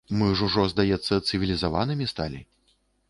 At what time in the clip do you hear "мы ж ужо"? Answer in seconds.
0.19-0.63